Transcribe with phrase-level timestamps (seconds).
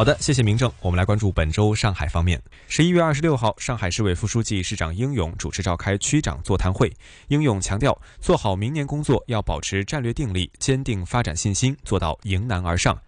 [0.00, 0.72] 好的，谢谢明正。
[0.80, 2.42] 我们来关注本周上海方面。
[2.68, 6.90] 十一月二十六号，上海市委副书记、市长应勇主持召开区长座谈会。
[7.28, 12.98] 应勇强调，做好明年工作要保持战略定力，坚定发展信心，做到迎难而上。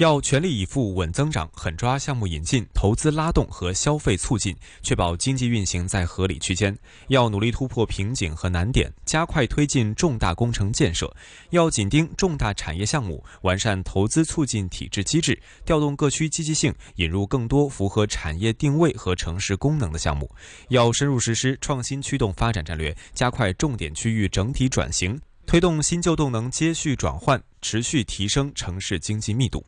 [0.00, 6.74] 要全力以赴稳增长，狠抓项目引进、投资拉动和消费促进，确保经济运行在合理区间。
[7.08, 11.14] 要努力突破瓶颈和难点，加快推进重大工程建设。
[11.50, 20.30] 要紧盯重大产业项目，完善投资促进体制机制，调动各区积极性，引入更多符合产业定位和城市功能的项目。
[20.70, 29.62] 要深入实施创新驱动发展战略，加快重点区域整体转型，推动新旧动能接续转换，持续提升城市经济密度。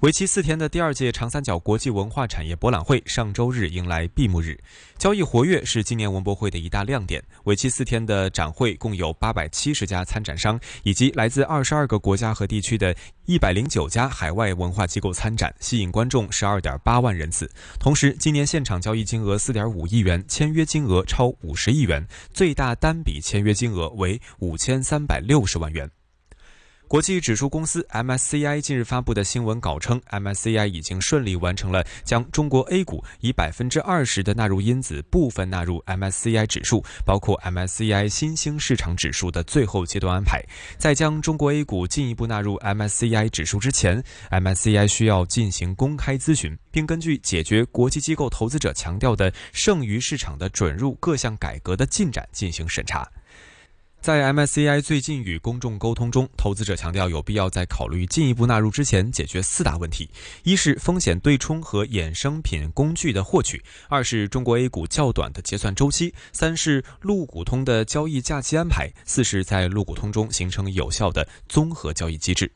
[0.00, 4.58] 为期四天的第二届长三角国际文化产业博览会上周日迎来闭幕日，
[4.98, 7.24] 交易活跃是今年文博会的一大亮点。
[7.44, 17.50] 为期四天的展会共有八百七十家参展商，以及来自二十二个国家和地区的一百零九家海外文化机构参展，吸引观众十二点八万人次。
[17.80, 25.90] 同时，今年现场交易金额四点五亿元，签约金额超五十亿元，最大单笔签约金额为五千三百六十万元。
[26.88, 40.40] 国际指数公司 MSCI 近日发布的新闻稿称，MSCI 已经顺利完成了将中国 A 股以百分之二十的纳入因子部分纳入 MSCI 指数，包括 MSCI 新兴市场指数的最后阶段安排。
[40.78, 53.10] 在将中国 A 股进一步纳入 MSCI 指数之前，MSCI 需要进行公开咨询，并根据解决国际机构投资者强调的剩余市场的准入各项改革的进展进行审查。
[54.00, 60.08] 在 MSCI 最近与公众沟通中，投资者强调有必要在考虑进一步纳入之前解决四大问题：
[60.44, 63.58] 一是风险对冲和衍生品工具的获取；
[63.88, 72.52] 二是中国 A 股较短的结算周期；三是陆股通的交易假期安排；四是在陆股通中形成有效的综合交易机制。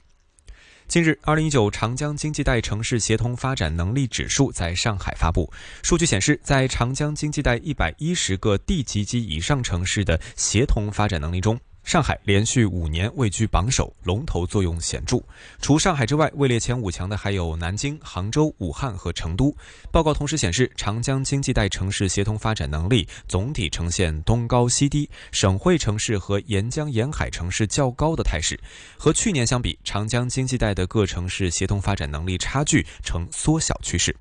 [0.91, 5.49] 近日，二零一九长江经济带城市协同发展能力指数在上海发布。
[5.85, 15.21] 数据显示，在长江经济带一百一十个地级及以上城市的协同发展能力中，上海连续五年位居榜首，龙头作用显著。
[15.61, 19.53] 除上海之外，位列前五强的还有南京、杭州、武汉和成都。
[19.91, 28.61] 报告同时显示，长江经济带城市协同发展能力总体呈现东高西低，省会城市和沿江沿海城市较高的态势。
[28.97, 34.15] 和去年相比，长江经济带的各城市协同发展能力差距呈缩小趋势。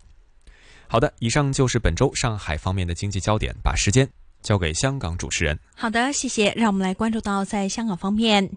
[0.87, 4.09] 好的，以上就是本周上海方面的经济焦点，把时间。
[4.41, 5.59] 交给香港主持人。
[5.75, 6.53] 好的，谢谢。
[6.55, 8.49] 让我们来关注到在香港方面。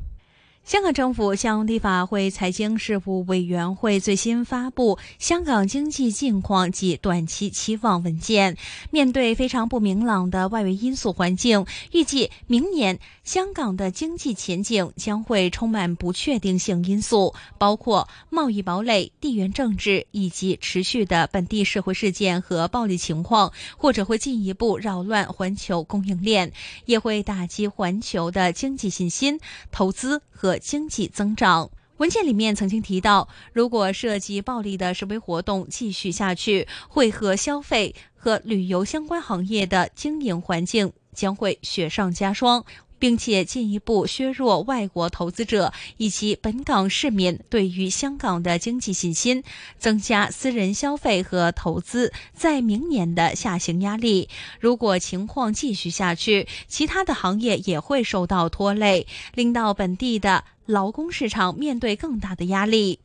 [0.64, 8.56] 香港政府向立法会财经事务委员会最新发布香港经济近况及短期期望文件。
[8.92, 26.52] 面对非常不明朗的外围因素环境，预计明年香港的经济前景将会充满不确定性因素，包括贸易堡垒、地缘政治以及持续的本地社会事件和暴力情况，或者会进一步扰乱环球供应链，
[26.84, 29.38] 也会打击环球的经济信心、
[29.70, 30.58] 投资和。
[30.62, 42.64] 经济增长文件里面曾经提到，如果涉及暴力的示威活动继续下去，会和消费和旅游相关行业的经营环境将会雪上加霜。
[43.02, 49.42] 并且进一步削弱外国投资者以及本港市民对于香港的经济信心，
[49.76, 54.28] 增加私人消费和投资在明年的下行压力。
[54.60, 63.00] 如果情况继续下去，其他的行业也会受到拖累，令到本地的劳工市场面对更大的压力。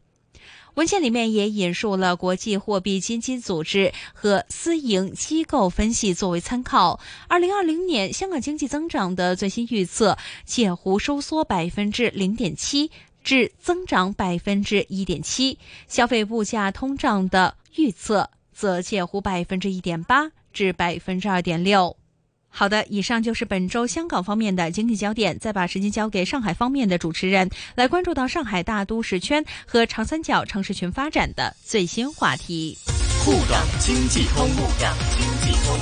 [0.77, 6.99] 文件里面也引述了国际货币基金组织和私营机构分析作为参考。
[7.27, 10.15] 二零二零年香港经济增长的最新预测
[10.45, 12.91] 介乎收缩百分之零点七
[13.23, 15.57] 至增长百分之一点七，
[15.87, 21.97] 消费物价通胀的预测则介乎百分之一点八至百分之二点六。
[22.59, 25.37] 好的，以上就是本周香港方面的经济焦点。
[25.37, 32.75] 再把时间交给上海方面的主持人，来关注到上海大都市圈和长三角城市群发展的最新话题。
[33.23, 35.77] 沪港经济通，沪港经济通。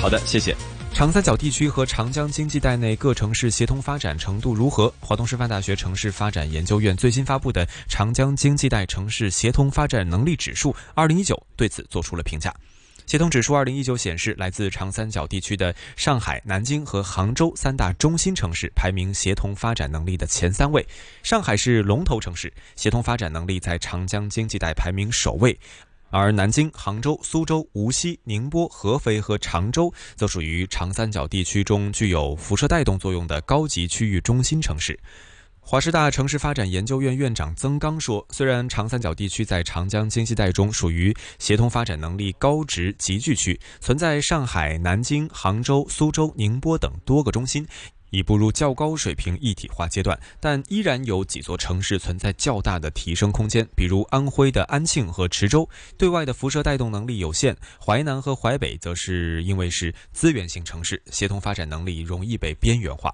[0.00, 0.56] 好的，谢谢。
[0.94, 4.90] 长三角地区和长江经济带内各城市协同发展程度如何？
[4.98, 12.50] 华东师范大学城市发展研究院最新发布的《长江经济带城市协同发展能力指数（二零一九）》对此作出了评价。
[13.08, 20.86] 协同指数二零一九显示，来自长三角地区的上海、南京和杭州三大中心城市排名协同发展能力的前三位。
[21.22, 25.58] 上海是龙头城市，协同发展能力在长江经济带排名首位，
[26.10, 35.00] 而南京、杭州、苏州、无锡、宁波、合肥和常州则属于长三角地区中具有辐射带动作用的高级区域中心城市。
[35.70, 47.66] 华师大城市发展研究院院长曾刚说：“虽然长三角地区在长江经济带中属于协同发展能力高值集聚区，存在上海、南京、杭州、苏州、宁波等多个中心，
[48.08, 55.68] 已步入较高水平一体化阶段，但依然有几座城市存在较大的提升空间，比如安徽的安庆和池州，
[55.98, 63.12] 对外的辐射带动能力有限；淮南和淮北则是因为是资源型城市，协同发展能力容易被边缘化。”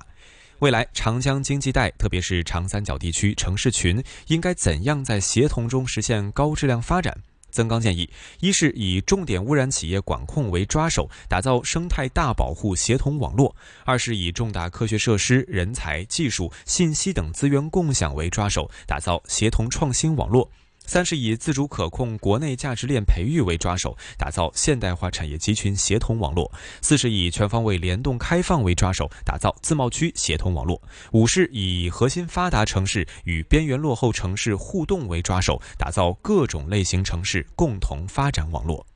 [0.65, 7.15] 未来长江经济带，特别是长三角地区城市群，应该怎样在协同中实现高质量发展？
[7.51, 8.09] 曾刚建议：
[8.41, 20.51] 一是以重点污染企业管控为抓手，打造生态大保护协同网络；二是以重大科学设施、人才、技术、信息等资源共享为抓手，打造协同创新网络。
[20.87, 26.51] 三是以自主可控国内价值链培育为抓手，打造现代化产业集群协同网络；
[26.83, 30.81] 四是以全方位联动开放为抓手，打造自贸区协同网络；
[31.13, 38.87] 五是以核心发达城市与边缘落后城市互动为抓手，打造各种类型城市共同发展网络。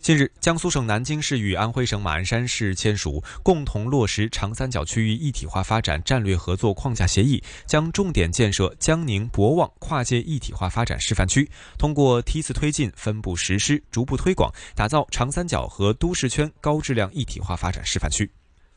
[0.00, 18.30] 近日，江苏省南京市与安徽省马鞍山市签署共同落实长三角区域一体化发展战略合作框架协议，将重点建设江宁博望跨界一体化发展示范区，通过梯次推进、分步实施、逐步推广，打造长三角和都市圈高质量一体化发展示范区。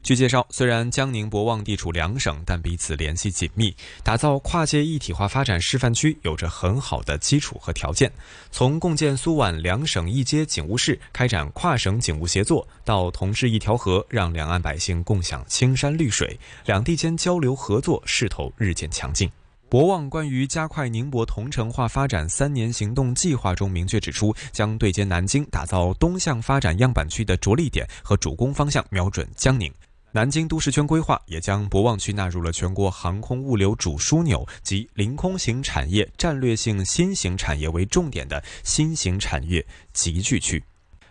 [0.03, 3.73] 据介绍，虽然江宁博望地处两省，但彼此联系紧密，
[4.03, 8.11] 打造跨界一体化发展示范区有着很好的基础和条件。
[8.51, 19.31] 从共建苏皖两省一街警务室，开展跨省警务协作，到同治一条河，让两岸百姓共享青山绿水，两地间交流合作势头日渐强劲。
[19.69, 29.73] 博望关于加快宁博同城化发展三年行动计划中明确指出，将对接南京，打造东向发展样板区的着力点和主攻方向，瞄准江宁。
[30.15, 40.63] 南京都市圈规划也将博望区纳入了全国航空物流主枢纽及临空型产业战略性新型产业为重点的新型产业集聚区。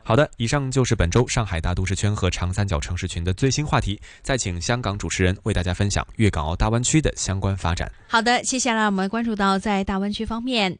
[0.04, 4.00] 好的，以上就是本周上海大都市圈和长三角城市群的最新话题。
[4.22, 7.90] 再请香港主持人为大家分享粤港澳大湾区的相关发展。
[8.06, 10.78] 好的，接下来我们关注到在大湾区方面。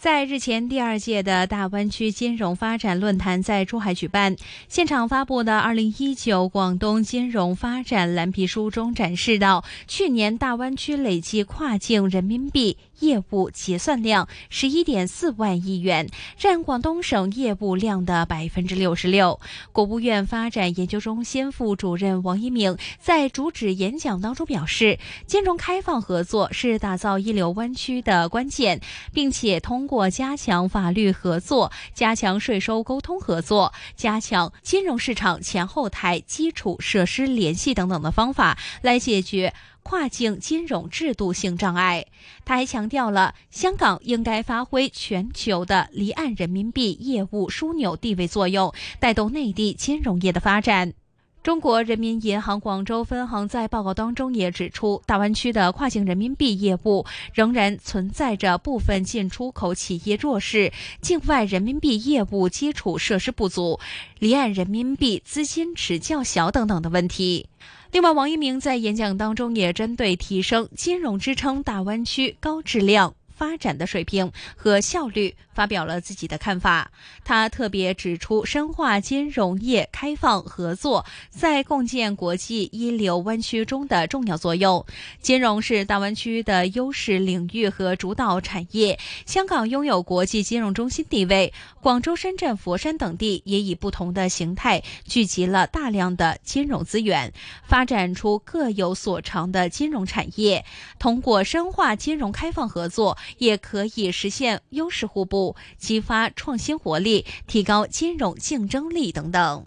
[0.00, 4.34] 在日前，第二届的大湾区金融发展论坛在珠海举办。
[4.66, 16.08] 现场发布的《二零一九广东金融发展蓝皮书》中展示到，去年大湾区累计跨境人民币业务结算量十一点四万亿元，
[16.38, 19.38] 占广东省业务量的百分之六十六。
[19.72, 28.80] 国务院发展研究中心副主任王一鸣在主旨演讲当中表示，金融开放合作是打造一流湾区的关键，
[29.12, 29.80] 并且通。
[29.90, 42.06] 过加强法律合作、加强税收沟通合作、加强金融市场前后台基础设施联系等等的方法，来解决跨境金融制度性障碍。
[42.44, 50.94] 他还强调了，香港应该发挥全球的离岸人民币业务枢纽地位作用，带动内地金融业的发展。
[51.42, 60.70] 中国人民银行广州分行在报告当中也指出，大湾区的跨境人民币业务仍然存在着部分进出口企业弱势、
[61.00, 63.80] 境外人民币业务基础设施不足、
[64.18, 67.46] 离岸人民币资金池较小等等的问题。
[67.90, 73.14] 另外，王一鸣在演讲当中也针对提升金融支撑大湾区高质量。
[73.40, 76.90] 发展的水平和效率发表了自己的看法。
[77.24, 84.84] 他特别指出，深化金融业开放合作在共建国际一流湾区中的重要作用。
[85.22, 88.98] 金融是大湾区的优势领域和主导产业。
[89.24, 97.32] 香港拥有国际金融中心地位，广州、深圳、佛山等地也以不同的形态聚集了大量的金融资源，
[97.64, 100.62] 发展出各有所长的金融产业。
[100.98, 103.16] 通过深化金融开放合作。
[103.38, 109.66] 也可以实现优势互补，激发创新活力，提高金融竞争力等等。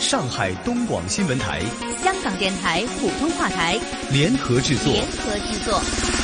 [0.00, 1.60] 上海东广新闻台、
[2.02, 3.78] 香港电台普通话台
[4.10, 4.94] 联合制作。
[4.94, 6.19] 联合制作。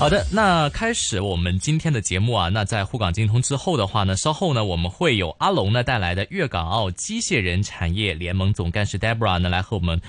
[0.00, 2.48] 好的，那开始我们今天的节目啊。
[2.48, 10.00] 那在沪港精通之后的话呢，稍后呢我们会有阿龙呢带来的粤港澳机械人产业联盟总干事 Debra 呢来和我们。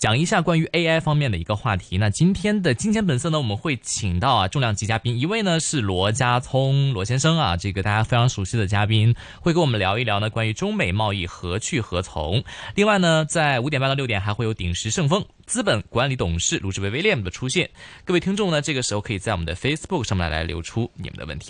[0.00, 1.98] 讲一下关于 AI 方面的一个话题。
[1.98, 12.42] 那今天的金钱本色呢，我们会请到啊重量级嘉宾，一位呢是罗家聪罗先生啊，这个大家非常熟悉的嘉宾，会跟我们聊一聊呢关于中美贸易何去何从。
[12.74, 17.68] 另外呢，在五点半到六点还会有鼎石盛丰资本管理董事卢志威威廉的出现。
[18.06, 21.48] 各位听众呢，这个时候可以在我们的 Facebook 上面来留出你们的问题了。